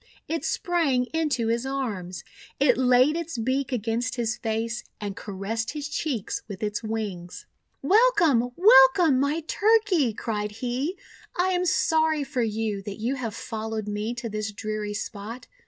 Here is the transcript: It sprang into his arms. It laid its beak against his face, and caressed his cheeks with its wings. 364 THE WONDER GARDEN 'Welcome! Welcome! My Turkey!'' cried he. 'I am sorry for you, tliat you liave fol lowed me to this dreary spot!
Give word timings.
It 0.27 0.43
sprang 0.43 1.05
into 1.13 1.49
his 1.49 1.63
arms. 1.63 2.23
It 2.59 2.75
laid 2.75 3.15
its 3.15 3.37
beak 3.37 3.71
against 3.71 4.15
his 4.15 4.35
face, 4.35 4.83
and 4.99 5.15
caressed 5.15 5.73
his 5.73 5.87
cheeks 5.89 6.41
with 6.47 6.63
its 6.63 6.81
wings. 6.81 7.45
364 7.81 8.27
THE 8.27 8.39
WONDER 8.39 8.41
GARDEN 8.41 8.41
'Welcome! 8.41 9.19
Welcome! 9.19 9.19
My 9.19 9.41
Turkey!'' 9.41 10.13
cried 10.15 10.51
he. 10.53 10.97
'I 11.35 11.47
am 11.49 11.65
sorry 11.67 12.23
for 12.23 12.41
you, 12.41 12.81
tliat 12.81 12.97
you 12.99 13.15
liave 13.15 13.33
fol 13.33 13.69
lowed 13.69 13.87
me 13.87 14.15
to 14.15 14.27
this 14.27 14.51
dreary 14.51 14.95
spot! 14.95 15.45